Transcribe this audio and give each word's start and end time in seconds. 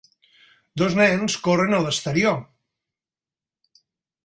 Dos 0.81 0.95
nens 0.99 1.35
corren 1.49 1.77
a 1.79 1.83
l'exterior. 1.85 2.41